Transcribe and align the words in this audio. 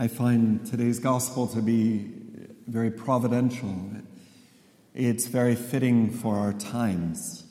I 0.00 0.06
find 0.06 0.64
today's 0.64 1.00
gospel 1.00 1.48
to 1.48 1.60
be 1.60 2.08
very 2.68 2.88
providential. 2.88 3.74
It's 4.94 5.26
very 5.26 5.56
fitting 5.56 6.12
for 6.12 6.36
our 6.36 6.52
times. 6.52 7.42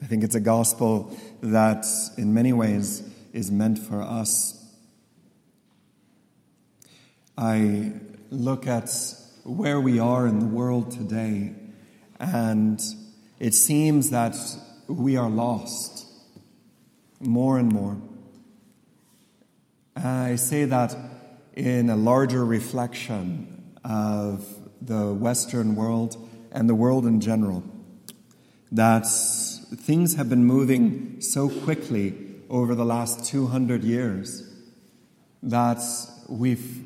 I 0.00 0.06
think 0.06 0.22
it's 0.22 0.36
a 0.36 0.40
gospel 0.40 1.18
that, 1.40 1.86
in 2.16 2.34
many 2.34 2.52
ways, 2.52 3.02
is 3.32 3.50
meant 3.50 3.80
for 3.80 4.00
us. 4.00 4.64
I 7.36 7.94
look 8.30 8.68
at 8.68 8.90
where 9.42 9.80
we 9.80 9.98
are 9.98 10.28
in 10.28 10.38
the 10.38 10.46
world 10.46 10.92
today, 10.92 11.56
and 12.20 12.80
it 13.40 13.54
seems 13.54 14.10
that 14.10 14.36
we 14.86 15.16
are 15.16 15.28
lost 15.28 16.06
more 17.18 17.58
and 17.58 17.72
more. 17.72 17.96
I 19.96 20.36
say 20.36 20.64
that 20.66 20.96
in 21.56 21.88
a 21.88 21.96
larger 21.96 22.44
reflection 22.44 23.76
of 23.84 24.44
the 24.82 25.14
Western 25.14 25.76
world 25.76 26.16
and 26.50 26.68
the 26.68 26.74
world 26.74 27.06
in 27.06 27.20
general. 27.20 27.62
That 28.72 29.06
things 29.06 30.16
have 30.16 30.28
been 30.28 30.44
moving 30.44 31.20
so 31.20 31.48
quickly 31.48 32.14
over 32.50 32.74
the 32.74 32.84
last 32.84 33.24
200 33.24 33.84
years 33.84 34.50
that 35.42 35.78
we've 36.28 36.82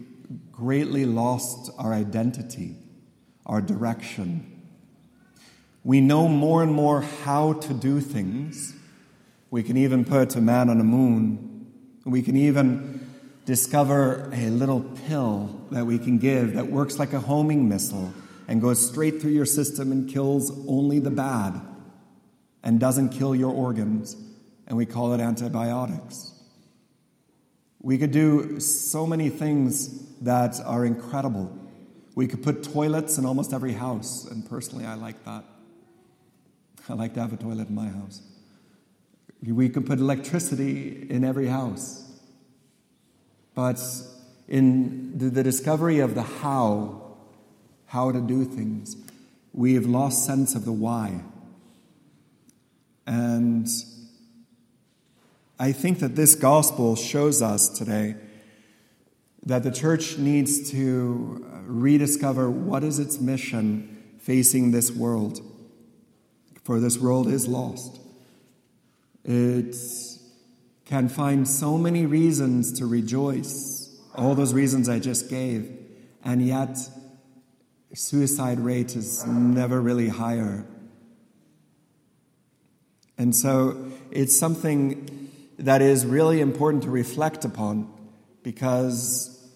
greatly 0.53 1.07
lost 1.07 1.71
our 1.79 1.95
identity, 1.95 2.77
our 3.47 3.63
direction. 3.63 4.63
We 5.83 6.01
know 6.03 6.29
more 6.29 6.63
and 6.63 6.73
more 6.73 7.01
how 7.01 7.55
to 7.55 7.73
do 7.73 8.01
things. 8.01 8.75
We 9.51 9.63
can 9.63 9.79
even 9.79 10.05
put 10.05 10.37
a 10.37 10.41
man 10.41 10.69
on 10.69 10.79
the 10.79 10.85
moon. 10.85 11.73
We 12.05 12.21
can 12.21 12.37
even 12.37 13.08
discover 13.49 14.29
a 14.35 14.51
little 14.51 14.83
pill 15.09 15.49
that 15.71 15.87
we 15.87 15.99
can 15.99 16.19
give 16.19 16.53
that 16.53 16.67
works 16.67 16.99
like 16.99 17.15
a 17.15 17.21
homing 17.21 17.67
missile 17.67 18.13
and 18.47 18.61
goes 18.61 18.87
straight 18.87 19.23
through 19.23 19.31
your 19.31 19.47
system 19.47 19.91
and 19.91 20.07
kills 20.07 20.51
only 20.69 20.99
the 20.99 21.11
bad 21.11 21.59
and 22.63 22.79
doesn't 22.79 23.09
kill 23.09 23.35
your 23.35 23.51
organs. 23.51 24.15
And 24.67 24.77
we 24.77 24.85
call 24.85 25.15
it 25.15 25.21
antibiotics. 25.23 26.35
We 27.81 27.97
could 27.97 28.11
do 28.11 28.61
so 28.61 29.07
many 29.07 29.31
things 29.31 30.07
that 30.19 30.61
are 30.67 30.85
incredible. 30.85 31.51
We 32.15 32.27
could 32.27 32.43
put 32.43 32.63
toilets 32.63 33.17
in 33.17 33.25
almost 33.25 33.55
every 33.55 33.73
house, 33.73 34.27
and 34.27 34.47
personally, 34.47 34.85
I 34.85 34.93
like 34.93 35.25
that. 35.25 35.45
I 36.87 36.93
like 36.93 37.15
to 37.15 37.21
have 37.21 37.33
a 37.33 37.39
toilet 37.39 37.71
in 37.71 37.75
my 37.75 37.89
house. 37.89 38.21
We 39.43 39.71
could 39.71 39.87
put 39.87 40.01
electricity 40.01 41.07
in 41.09 41.25
every 41.25 41.47
house. 41.47 42.08
But 43.59 43.83
in 44.47 45.19
the, 45.19 45.43
discovery 45.43 45.99
of 45.99 46.15
the 46.15 46.23
how, 46.23 47.17
how 47.87 48.13
to 48.13 48.21
do 48.21 48.45
things, 48.45 48.97
we 49.53 49.75
have 49.75 49.85
lost 49.85 50.25
sense 50.25 50.55
of 50.55 50.65
the 50.65 50.71
why. 50.71 51.23
And 53.05 53.67
I 55.59 55.73
think 55.73 55.99
that 55.99 56.15
this 56.15 56.37
gospel 56.37 56.95
shows 56.95 57.43
us 57.43 57.69
today 57.69 58.15
that 59.45 59.65
the 59.65 59.73
church 59.73 60.19
needs 60.19 60.71
to 60.71 61.45
rediscover 61.67 62.49
what 62.49 62.85
is 62.85 63.01
its 63.01 63.19
mission 63.21 64.05
facing 64.21 64.71
this 64.71 64.93
world. 64.93 65.41
For 66.63 66.79
this 66.79 66.97
world 66.97 67.27
is 67.27 67.49
lost. 67.49 67.99
It 69.25 69.75
can 70.89 71.09
find 71.09 71.47
so 71.47 71.77
many 71.77 72.07
reasons 72.07 72.73
to 72.73 72.87
rejoice, 72.87 73.95
all 74.15 74.35
those 74.35 74.55
reasons 74.55 74.89
I 74.89 74.99
just 74.99 75.29
gave, 75.29 75.71
and 76.25 76.45
yet 76.45 76.79
suicide 77.95 78.59
rate 78.59 78.97
is 78.97 79.27
never 79.27 79.81
really 79.83 80.09
higher. 80.09 80.65
And 83.19 83.37
so 83.37 83.91
it's 84.11 84.35
something 84.35 85.31
that 85.59 85.83
is 85.83 86.07
really 86.07 86.41
important 86.41 86.85
to 86.85 86.91
reflect 86.91 87.45
upon 87.45 87.93
because 88.43 89.47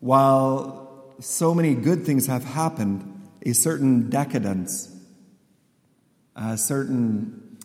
while 0.00 1.14
so 1.20 1.54
many 1.54 1.74
good 1.74 2.04
things 2.04 2.26
have 2.26 2.42
happened, 2.42 3.28
a 3.44 3.52
certain 3.52 4.10
decadence, 4.10 4.92
a 6.34 6.56
certain 6.56 7.58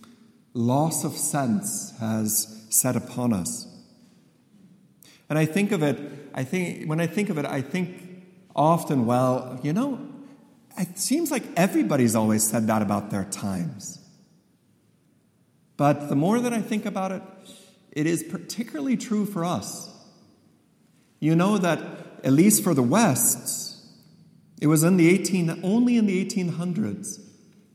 loss 0.53 1.03
of 1.03 1.13
sense 1.13 1.93
has 1.99 2.62
set 2.73 2.95
upon 2.95 3.33
us. 3.33 3.67
And 5.29 5.37
I 5.37 5.45
think 5.45 5.71
of 5.71 5.83
it, 5.83 5.97
I 6.33 6.43
think, 6.43 6.89
when 6.89 6.99
I 6.99 7.07
think 7.07 7.29
of 7.29 7.37
it, 7.37 7.45
I 7.45 7.61
think 7.61 8.25
often, 8.55 9.05
well, 9.05 9.59
you 9.63 9.73
know, 9.73 9.99
it 10.77 10.97
seems 10.97 11.31
like 11.31 11.43
everybody's 11.55 12.15
always 12.15 12.43
said 12.43 12.67
that 12.67 12.81
about 12.81 13.11
their 13.11 13.25
times. 13.25 13.99
But 15.77 16.09
the 16.09 16.15
more 16.15 16.39
that 16.39 16.53
I 16.53 16.61
think 16.61 16.85
about 16.85 17.11
it, 17.11 17.21
it 17.91 18.07
is 18.07 18.23
particularly 18.23 18.97
true 18.97 19.25
for 19.25 19.45
us. 19.45 19.89
You 21.19 21.35
know 21.35 21.57
that, 21.57 21.79
at 22.23 22.33
least 22.33 22.63
for 22.63 22.73
the 22.73 22.83
West, 22.83 23.77
it 24.61 24.67
was 24.67 24.83
in 24.83 24.97
the 24.97 25.09
18, 25.09 25.61
only 25.63 25.97
in 25.97 26.05
the 26.05 26.25
1800s 26.25 27.19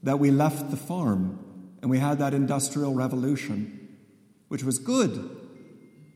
that 0.03 0.19
we 0.19 0.31
left 0.31 0.71
the 0.71 0.77
farm 0.77 1.39
and 1.81 1.91
we 1.91 1.99
had 1.99 2.19
that 2.19 2.35
industrial 2.35 2.95
revolution 2.95 3.78
which 4.49 4.65
was 4.65 4.79
good, 4.79 5.31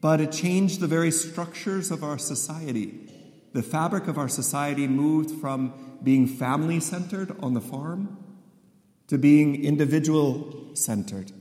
but 0.00 0.20
it 0.20 0.32
changed 0.32 0.80
the 0.80 0.86
very 0.86 1.10
structures 1.10 1.90
of 1.90 2.02
our 2.02 2.18
society. 2.18 2.98
The 3.52 3.62
fabric 3.62 4.08
of 4.08 4.18
our 4.18 4.28
society 4.28 4.88
moved 4.88 5.40
from 5.40 5.98
being 6.02 6.26
family 6.26 6.80
centered 6.80 7.36
on 7.40 7.54
the 7.54 7.60
farm 7.60 8.18
to 9.08 9.18
being 9.18 9.62
individual 9.62 10.70
centered 10.74 11.32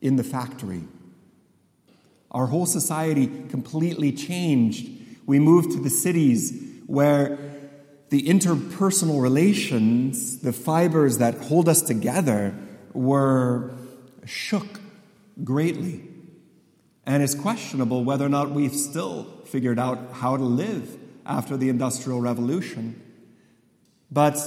in 0.00 0.16
the 0.16 0.24
factory. 0.24 0.82
Our 2.30 2.46
whole 2.46 2.66
society 2.66 3.26
completely 3.48 4.12
changed. 4.12 4.88
We 5.26 5.38
moved 5.38 5.72
to 5.72 5.80
the 5.80 5.90
cities 5.90 6.60
where 6.86 7.38
the 8.10 8.22
interpersonal 8.22 9.22
relations, 9.22 10.40
the 10.40 10.52
fibers 10.52 11.18
that 11.18 11.34
hold 11.44 11.68
us 11.68 11.82
together, 11.82 12.54
were 12.92 13.70
shook 14.24 14.80
greatly. 15.44 16.04
And 17.06 17.22
it's 17.22 17.34
questionable 17.34 18.04
whether 18.04 18.26
or 18.26 18.28
not 18.28 18.50
we've 18.50 18.74
still 18.74 19.24
figured 19.46 19.78
out 19.78 20.12
how 20.12 20.36
to 20.36 20.42
live 20.42 20.98
after 21.24 21.56
the 21.56 21.68
Industrial 21.68 22.20
Revolution. 22.20 23.00
But, 24.10 24.38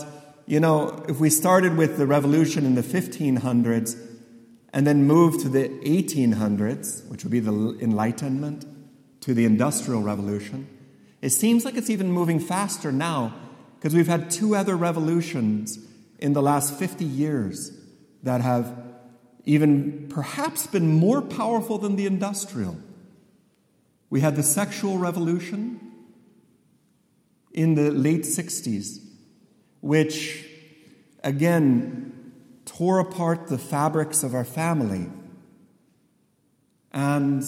you 0.46 0.59
know, 0.59 1.03
if 1.07 1.19
we 1.19 1.29
started 1.29 1.78
with 1.78 1.97
the 1.97 2.07
revolution 2.07 2.66
in 2.66 2.75
the 2.75 2.81
1500s 2.81 4.00
and 4.74 4.85
then 4.85 5.06
moved 5.06 5.41
to 5.41 5.50
the 5.50 5.69
1800s, 5.69 7.09
which 7.09 7.23
would 7.23 7.31
be 7.31 7.40
the 7.40 7.78
Enlightenment, 7.79 8.66
to 9.22 9.34
the 9.34 9.46
Industrial 9.46 10.02
Revolution, 10.02 10.68
it 11.22 11.29
seems 11.29 11.66
like 11.66 11.78
it's 11.78 11.90
even 11.90 12.12
moving 12.12 12.40
faster 12.40 12.91
now 12.91 13.34
because 13.78 13.96
we've 13.96 14.08
had 14.08 14.29
two 14.29 14.56
other 14.56 14.75
revolutions 14.75 15.79
in 16.19 16.34
the 16.34 16.41
last 16.41 16.78
50 16.78 17.06
years 17.06 17.72
that 18.23 18.41
have 18.41 18.75
even 19.46 20.07
perhaps 20.09 20.68
been 20.68 20.88
more 20.88 21.22
powerful 21.22 21.78
than 21.78 21.96
the 21.96 22.06
industrial. 22.06 22.78
We 24.09 24.22
had 24.22 24.35
the 24.35 24.44
sexual 24.44 24.97
revolution 24.97 25.79
in 27.53 27.75
the 27.75 27.91
late 27.91 28.22
60s, 28.24 29.00
which 29.81 30.46
again 31.24 32.34
tore 32.66 33.00
apart 33.00 33.47
the 33.47 33.57
fabrics 33.57 34.24
of 34.24 34.34
our 34.34 34.46
family 34.46 35.07
and 36.91 37.44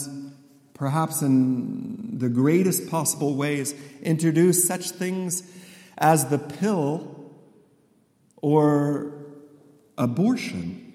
perhaps 0.74 1.22
in 1.22 2.18
the 2.18 2.30
greatest 2.30 2.90
possible 2.90 3.36
ways 3.36 3.76
introduced 4.02 4.68
such 4.68 4.92
things 4.92 5.44
as 5.98 6.28
the 6.28 6.38
pill 6.38 7.32
or 8.42 9.14
abortion 9.98 10.93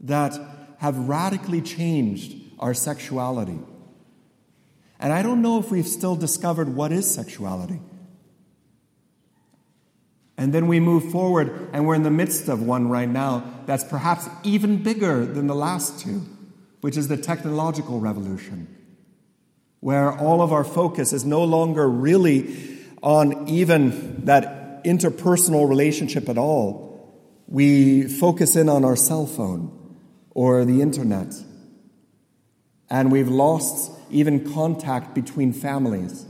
that 0.00 0.38
have 0.78 1.08
radically 1.08 1.60
changed 1.60 2.36
our 2.58 2.74
sexuality. 2.74 3.58
And 5.00 5.12
I 5.12 5.22
don't 5.22 5.42
know 5.42 5.58
if 5.58 5.70
we've 5.70 5.86
still 5.86 6.16
discovered 6.16 6.74
what 6.74 6.92
is 6.92 7.12
sexuality. 7.12 7.80
And 10.36 10.52
then 10.52 10.68
we 10.68 10.78
move 10.78 11.10
forward, 11.10 11.68
and 11.72 11.86
we're 11.86 11.96
in 11.96 12.04
the 12.04 12.10
midst 12.10 12.48
of 12.48 12.62
one 12.62 12.88
right 12.88 13.08
now 13.08 13.42
that's 13.66 13.82
perhaps 13.82 14.28
even 14.44 14.82
bigger 14.82 15.26
than 15.26 15.48
the 15.48 15.54
last 15.54 16.00
two, 16.00 16.22
which 16.80 16.96
is 16.96 17.08
the 17.08 17.16
technological 17.16 17.98
revolution, 17.98 18.68
where 19.80 20.12
all 20.12 20.40
of 20.40 20.52
our 20.52 20.62
focus 20.62 21.12
is 21.12 21.24
no 21.24 21.42
longer 21.42 21.88
really 21.88 22.78
on 23.02 23.48
even 23.48 24.24
that 24.26 24.84
interpersonal 24.84 25.68
relationship 25.68 26.28
at 26.28 26.38
all. 26.38 26.86
We 27.48 28.04
focus 28.04 28.54
in 28.54 28.68
on 28.68 28.84
our 28.84 28.96
cell 28.96 29.26
phone 29.26 29.77
or 30.38 30.64
the 30.64 30.80
internet. 30.80 31.34
And 32.88 33.10
we've 33.10 33.28
lost 33.28 33.90
even 34.08 34.52
contact 34.54 35.12
between 35.12 35.52
families. 35.52 36.26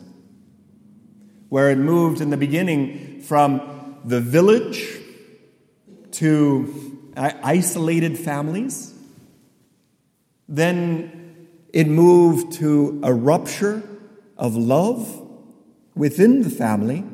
Where 1.51 1.69
it 1.69 1.77
moved 1.77 2.23
in 2.23 2.31
the 2.31 2.39
beginning 2.39 3.21
from 3.21 3.99
the 4.07 4.23
village 4.23 4.83
to 6.13 6.99
uh, 7.19 7.33
isolated 7.43 8.19
families. 8.19 8.95
Then 10.49 11.47
it 11.75 11.87
moved 11.87 12.55
to 12.61 13.01
a 13.03 13.13
rupture 13.13 13.83
of 14.39 14.57
love 14.57 15.23
within 15.95 16.45
the 16.45 16.51
family 16.51 17.05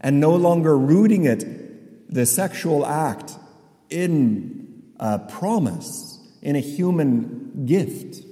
and 0.00 0.18
no 0.18 0.34
longer 0.34 0.76
rooting 0.76 1.26
it, 1.26 2.12
the 2.12 2.26
sexual 2.26 2.84
act, 2.84 3.36
in 3.88 4.82
a 4.98 5.20
promise, 5.20 6.09
in 6.42 6.56
a 6.56 6.60
human 6.60 7.66
gift, 7.66 8.24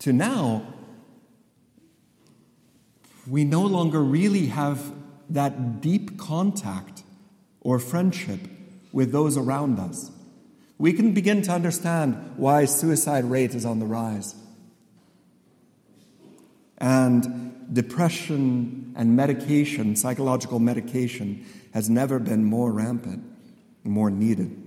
to 0.00 0.12
now 0.12 0.66
we 3.26 3.44
no 3.44 3.62
longer 3.62 4.02
really 4.02 4.46
have 4.46 4.92
that 5.30 5.80
deep 5.80 6.18
contact 6.18 7.02
or 7.60 7.78
friendship 7.78 8.40
with 8.92 9.12
those 9.12 9.36
around 9.36 9.78
us. 9.78 10.10
We 10.78 10.92
can 10.92 11.12
begin 11.12 11.42
to 11.42 11.52
understand 11.52 12.34
why 12.36 12.64
suicide 12.64 13.24
rate 13.24 13.54
is 13.54 13.64
on 13.64 13.78
the 13.78 13.86
rise. 13.86 14.34
And 16.78 17.72
depression 17.72 18.92
and 18.96 19.16
medication, 19.16 19.94
psychological 19.94 20.58
medication, 20.58 21.46
has 21.72 21.88
never 21.88 22.18
been 22.18 22.44
more 22.44 22.72
rampant, 22.72 23.24
more 23.84 24.10
needed. 24.10 24.61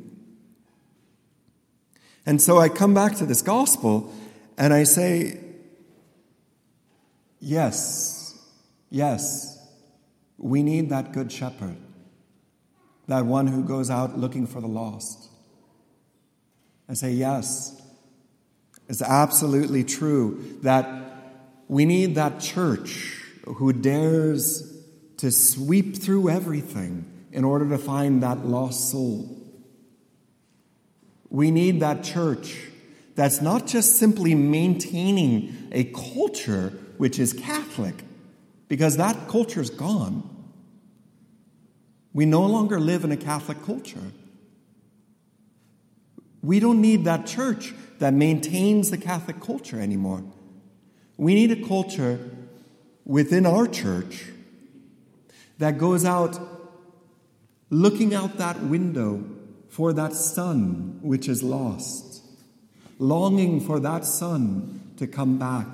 And 2.26 2.42
so 2.42 2.58
I 2.58 2.70
come 2.70 2.94
back 2.94 3.16
to 3.18 3.26
this 3.26 3.42
gospel 3.42 4.12
and 4.58 4.74
I 4.74 4.84
say, 4.84 5.40
yes, 7.40 8.38
yes, 8.90 9.58
we 10.38 10.64
need 10.64 10.90
that 10.90 11.12
good 11.14 11.32
shepherd, 11.32 11.78
that 13.08 13.26
one 13.26 13.48
who 13.48 13.64
goes 13.64 13.90
out 13.90 14.18
looking 14.18 14.48
for 14.48 14.60
the 14.62 14.68
lost. 14.68 15.30
I 16.90 16.94
say, 16.94 17.12
yes, 17.12 17.82
it's 18.88 19.02
absolutely 19.02 19.84
true 19.84 20.60
that 20.62 21.04
we 21.68 21.86
need 21.86 22.16
that 22.16 22.40
church 22.40 23.22
who 23.46 23.74
dares 23.74 24.72
to 25.18 25.32
sweep 25.32 25.98
through 25.98 26.30
everything 26.30 27.12
in 27.32 27.44
order 27.44 27.70
to 27.70 27.78
find 27.78 28.22
that 28.24 28.46
lost 28.46 28.92
soul. 28.92 29.45
We 31.36 31.52
need 31.52 31.82
that 31.82 32.02
church 32.02 32.56
that's 33.16 33.42
not 33.42 33.68
just 33.68 33.98
simply 33.98 34.34
maintaining 34.36 35.68
a 35.74 35.84
culture 35.84 36.72
which 36.98 37.20
is 37.20 37.34
Catholic, 37.34 38.06
because 38.70 38.96
that 38.96 39.28
culture 39.28 39.60
is 39.60 39.70
gone. 39.70 40.24
We 42.14 42.26
no 42.26 42.46
longer 42.46 42.80
live 42.80 43.04
in 43.04 43.12
a 43.12 43.18
Catholic 43.18 43.62
culture. 43.66 44.14
We 46.42 46.62
don't 46.62 46.80
need 46.80 47.04
that 47.04 47.28
church 47.28 47.74
that 48.00 48.14
maintains 48.14 48.90
the 48.90 48.98
Catholic 48.98 49.42
culture 49.42 49.82
anymore. 49.82 50.24
We 51.18 51.36
need 51.36 51.52
a 51.52 51.68
culture 51.68 52.18
within 53.04 53.46
our 53.46 53.68
church 53.68 54.24
that 55.58 55.78
goes 55.78 56.06
out 56.06 56.40
looking 57.70 58.16
out 58.16 58.38
that 58.38 58.62
window 58.64 59.36
for 59.76 59.92
that 59.94 60.14
son 60.14 61.00
which 61.02 61.28
is 61.28 61.44
lost, 61.44 62.24
longing 62.98 63.60
for 63.60 63.80
that 63.80 64.06
son 64.06 64.94
to 64.98 65.06
come 65.06 65.38
back, 65.38 65.68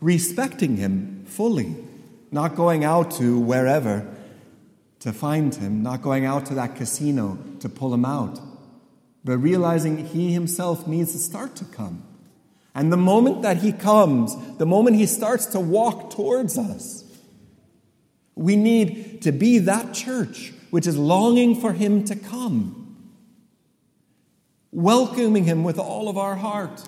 respecting 0.00 0.76
him 0.76 1.24
fully, 1.26 1.74
not 2.30 2.54
going 2.54 2.84
out 2.84 3.10
to 3.10 3.38
wherever 3.38 4.06
to 5.00 5.12
find 5.12 5.54
him, 5.54 5.82
not 5.82 6.02
going 6.02 6.24
out 6.24 6.46
to 6.46 6.54
that 6.54 6.76
casino 6.76 7.38
to 7.60 7.68
pull 7.68 7.92
him 7.94 8.04
out 8.04 8.38
but 9.24 9.38
realizing 9.38 10.04
he 10.06 10.32
himself 10.32 10.86
needs 10.86 11.12
to 11.12 11.18
start 11.18 11.54
to 11.56 11.64
come. 11.64 12.02
And 12.74 12.92
the 12.92 12.96
moment 12.96 13.42
that 13.42 13.58
he 13.58 13.72
comes, 13.72 14.34
the 14.56 14.66
moment 14.66 14.96
he 14.96 15.06
starts 15.06 15.46
to 15.46 15.60
walk 15.60 16.10
towards 16.10 16.58
us, 16.58 17.04
we 18.34 18.56
need 18.56 19.22
to 19.22 19.32
be 19.32 19.58
that 19.58 19.92
church 19.92 20.52
which 20.70 20.86
is 20.86 20.96
longing 20.96 21.60
for 21.60 21.72
him 21.72 22.04
to 22.04 22.16
come, 22.16 22.81
welcoming 24.72 25.44
him 25.44 25.62
with 25.62 25.78
all 25.78 26.08
of 26.08 26.16
our 26.16 26.34
heart, 26.34 26.82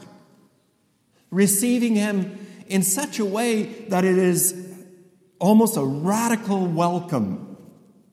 receiving 1.30 1.94
him 1.94 2.46
in 2.66 2.82
such 2.82 3.18
a 3.18 3.24
way 3.24 3.64
that 3.88 4.04
it 4.04 4.16
is 4.16 4.74
almost 5.38 5.76
a 5.76 5.84
radical 5.84 6.66
welcome 6.66 7.56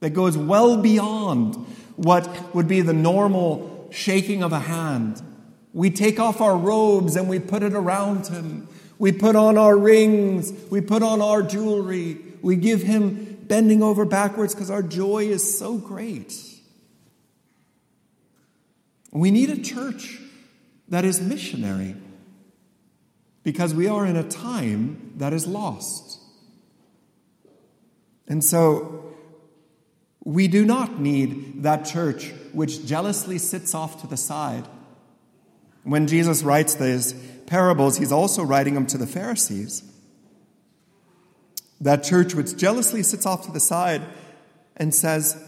that 0.01 0.09
goes 0.09 0.37
well 0.37 0.77
beyond 0.77 1.55
what 1.95 2.53
would 2.53 2.67
be 2.67 2.81
the 2.81 2.93
normal 2.93 3.87
shaking 3.91 4.43
of 4.43 4.51
a 4.51 4.59
hand. 4.59 5.21
We 5.73 5.89
take 5.89 6.19
off 6.19 6.41
our 6.41 6.57
robes 6.57 7.15
and 7.15 7.29
we 7.29 7.39
put 7.39 7.63
it 7.63 7.73
around 7.73 8.27
him. 8.27 8.67
We 8.99 9.11
put 9.11 9.35
on 9.35 9.57
our 9.57 9.77
rings. 9.77 10.51
We 10.69 10.81
put 10.81 11.01
on 11.01 11.21
our 11.21 11.41
jewelry. 11.41 12.17
We 12.41 12.55
give 12.55 12.81
him 12.81 13.37
bending 13.43 13.81
over 13.81 14.03
backwards 14.05 14.53
because 14.53 14.69
our 14.69 14.83
joy 14.83 15.25
is 15.25 15.57
so 15.57 15.77
great. 15.77 16.35
We 19.11 19.29
need 19.31 19.49
a 19.49 19.61
church 19.61 20.19
that 20.87 21.05
is 21.05 21.19
missionary 21.21 21.95
because 23.43 23.73
we 23.73 23.87
are 23.87 24.05
in 24.05 24.15
a 24.15 24.23
time 24.23 25.13
that 25.17 25.33
is 25.33 25.47
lost. 25.47 26.19
And 28.27 28.43
so 28.43 29.13
we 30.23 30.47
do 30.47 30.65
not 30.65 30.99
need 30.99 31.63
that 31.63 31.85
church 31.85 32.31
which 32.53 32.85
jealously 32.85 33.37
sits 33.37 33.73
off 33.73 34.01
to 34.01 34.07
the 34.07 34.17
side. 34.17 34.67
When 35.83 36.07
Jesus 36.07 36.43
writes 36.43 36.75
these 36.75 37.13
parables, 37.47 37.97
he's 37.97 38.11
also 38.11 38.43
writing 38.43 38.75
them 38.75 38.85
to 38.87 38.97
the 38.97 39.07
Pharisees. 39.07 39.83
That 41.81 42.03
church 42.03 42.35
which 42.35 42.55
jealously 42.55 43.01
sits 43.01 43.25
off 43.25 43.45
to 43.45 43.51
the 43.51 43.59
side 43.59 44.03
and 44.77 44.93
says, 44.93 45.43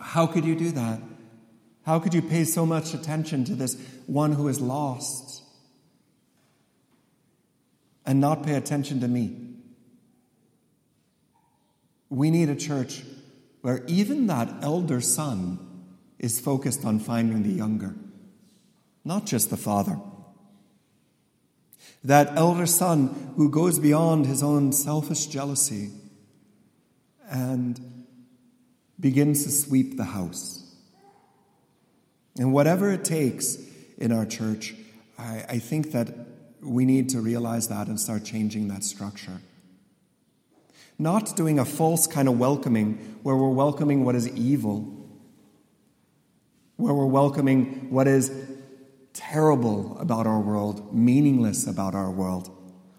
How 0.00 0.26
could 0.26 0.46
you 0.46 0.56
do 0.56 0.70
that? 0.72 1.00
How 1.88 1.98
could 1.98 2.12
you 2.12 2.20
pay 2.20 2.44
so 2.44 2.66
much 2.66 2.92
attention 2.92 3.44
to 3.44 3.54
this 3.54 3.74
one 4.04 4.32
who 4.32 4.46
is 4.48 4.60
lost 4.60 5.42
and 8.04 8.20
not 8.20 8.44
pay 8.44 8.56
attention 8.56 9.00
to 9.00 9.08
me? 9.08 9.54
We 12.10 12.30
need 12.30 12.50
a 12.50 12.56
church 12.56 13.04
where 13.62 13.84
even 13.86 14.26
that 14.26 14.50
elder 14.60 15.00
son 15.00 15.86
is 16.18 16.38
focused 16.38 16.84
on 16.84 16.98
finding 16.98 17.42
the 17.42 17.54
younger, 17.54 17.94
not 19.02 19.24
just 19.24 19.48
the 19.48 19.56
father. 19.56 19.98
That 22.04 22.36
elder 22.36 22.66
son 22.66 23.32
who 23.36 23.48
goes 23.48 23.78
beyond 23.78 24.26
his 24.26 24.42
own 24.42 24.74
selfish 24.74 25.24
jealousy 25.24 25.92
and 27.30 28.04
begins 29.00 29.44
to 29.44 29.50
sweep 29.50 29.96
the 29.96 30.04
house. 30.04 30.67
And 32.38 32.52
whatever 32.52 32.92
it 32.92 33.04
takes 33.04 33.58
in 33.98 34.12
our 34.12 34.24
church, 34.24 34.74
I, 35.18 35.44
I 35.48 35.58
think 35.58 35.92
that 35.92 36.08
we 36.62 36.84
need 36.84 37.08
to 37.10 37.20
realize 37.20 37.68
that 37.68 37.88
and 37.88 38.00
start 38.00 38.24
changing 38.24 38.68
that 38.68 38.84
structure. 38.84 39.40
Not 40.98 41.36
doing 41.36 41.58
a 41.58 41.64
false 41.64 42.06
kind 42.06 42.28
of 42.28 42.38
welcoming 42.38 43.18
where 43.22 43.36
we're 43.36 43.48
welcoming 43.50 44.04
what 44.04 44.14
is 44.14 44.28
evil, 44.28 44.92
where 46.76 46.94
we're 46.94 47.06
welcoming 47.06 47.90
what 47.90 48.08
is 48.08 48.32
terrible 49.12 49.98
about 49.98 50.26
our 50.26 50.40
world, 50.40 50.94
meaningless 50.94 51.66
about 51.66 51.94
our 51.94 52.10
world, 52.10 52.50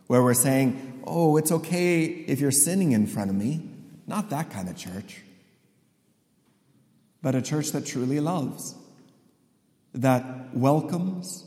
where 0.08 0.24
we're 0.24 0.34
saying, 0.34 1.02
oh, 1.06 1.38
it's 1.38 1.52
okay 1.52 2.04
if 2.04 2.40
you're 2.40 2.52
sinning 2.52 2.92
in 2.92 3.08
front 3.08 3.30
of 3.30 3.36
me. 3.36 3.70
Not 4.08 4.30
that 4.32 4.50
kind 4.50 4.68
of 4.70 4.76
church, 4.76 5.22
but 7.22 7.36
a 7.36 7.42
church 7.42 7.72
that 7.72 7.86
truly 7.86 8.20
loves, 8.20 8.76
that 9.94 10.56
welcomes 10.56 11.46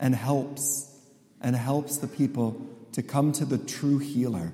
and 0.00 0.14
helps 0.14 0.94
and 1.40 1.54
helps 1.54 1.98
the 1.98 2.08
people 2.08 2.66
to 2.92 3.02
come 3.02 3.32
to 3.32 3.44
the 3.44 3.58
true 3.58 3.98
healer 3.98 4.52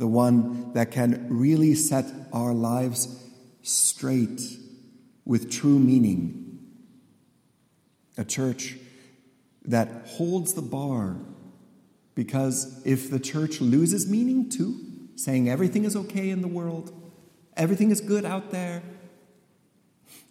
the 0.00 0.06
one 0.06 0.72
that 0.72 0.90
can 0.90 1.26
really 1.28 1.74
set 1.74 2.06
our 2.32 2.54
lives 2.54 3.22
straight 3.60 4.40
with 5.26 5.50
true 5.50 5.78
meaning. 5.78 6.58
A 8.16 8.24
church 8.24 8.78
that 9.62 10.06
holds 10.06 10.54
the 10.54 10.62
bar 10.62 11.18
because 12.14 12.80
if 12.86 13.10
the 13.10 13.20
church 13.20 13.60
loses 13.60 14.08
meaning 14.08 14.48
too, 14.48 14.80
saying 15.16 15.50
everything 15.50 15.84
is 15.84 15.94
okay 15.94 16.30
in 16.30 16.40
the 16.40 16.48
world, 16.48 16.94
everything 17.54 17.90
is 17.90 18.00
good 18.00 18.24
out 18.24 18.50
there, 18.50 18.82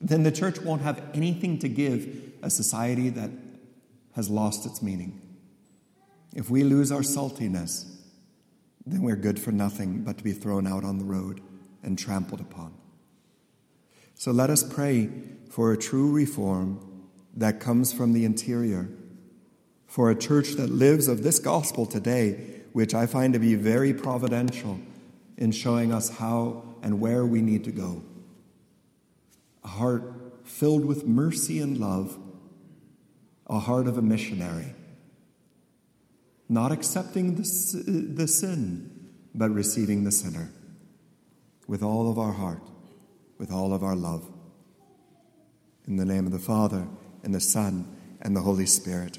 then 0.00 0.22
the 0.22 0.32
church 0.32 0.60
won't 0.60 0.82
have 0.82 1.02
anything 1.14 1.58
to 1.58 1.68
give 1.68 2.32
a 2.42 2.50
society 2.50 3.10
that 3.10 3.30
has 4.14 4.30
lost 4.30 4.64
its 4.66 4.82
meaning. 4.82 5.20
If 6.34 6.48
we 6.48 6.64
lose 6.64 6.90
our 6.90 7.00
saltiness, 7.00 7.84
then 8.86 9.02
we're 9.02 9.16
good 9.16 9.38
for 9.38 9.52
nothing 9.52 10.02
but 10.02 10.18
to 10.18 10.24
be 10.24 10.32
thrown 10.32 10.66
out 10.66 10.84
on 10.84 10.98
the 10.98 11.04
road 11.04 11.40
and 11.82 11.98
trampled 11.98 12.40
upon. 12.40 12.74
So 14.14 14.30
let 14.30 14.50
us 14.50 14.62
pray 14.62 15.10
for 15.48 15.72
a 15.72 15.76
true 15.76 16.10
reform 16.10 17.08
that 17.36 17.60
comes 17.60 17.92
from 17.92 18.12
the 18.12 18.24
interior, 18.24 18.88
for 19.86 20.10
a 20.10 20.14
church 20.14 20.52
that 20.52 20.70
lives 20.70 21.08
of 21.08 21.22
this 21.22 21.38
gospel 21.38 21.86
today, 21.86 22.62
which 22.72 22.94
I 22.94 23.06
find 23.06 23.32
to 23.32 23.38
be 23.38 23.54
very 23.54 23.92
providential 23.92 24.78
in 25.36 25.52
showing 25.52 25.92
us 25.92 26.08
how 26.18 26.62
and 26.82 27.00
where 27.00 27.24
we 27.26 27.42
need 27.42 27.64
to 27.64 27.72
go. 27.72 28.02
A 29.64 29.68
heart 29.68 30.40
filled 30.44 30.84
with 30.84 31.06
mercy 31.06 31.60
and 31.60 31.78
love, 31.78 32.18
a 33.46 33.58
heart 33.58 33.86
of 33.86 33.98
a 33.98 34.02
missionary, 34.02 34.74
not 36.48 36.72
accepting 36.72 37.36
the, 37.36 37.42
the 38.14 38.26
sin, 38.26 39.10
but 39.34 39.50
receiving 39.50 40.04
the 40.04 40.12
sinner 40.12 40.52
with 41.66 41.82
all 41.82 42.10
of 42.10 42.18
our 42.18 42.32
heart, 42.32 42.62
with 43.38 43.52
all 43.52 43.72
of 43.72 43.84
our 43.84 43.94
love. 43.94 44.28
In 45.86 45.96
the 45.96 46.04
name 46.04 46.26
of 46.26 46.32
the 46.32 46.38
Father, 46.38 46.88
and 47.22 47.34
the 47.34 47.40
Son, 47.40 47.96
and 48.20 48.34
the 48.34 48.40
Holy 48.40 48.66
Spirit. 48.66 49.18